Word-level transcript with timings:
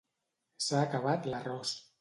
S'ha 0.69 0.81
acabat 0.87 1.31
l'arròs. 1.35 1.79